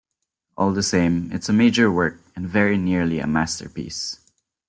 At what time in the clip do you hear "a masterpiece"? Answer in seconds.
3.19-4.17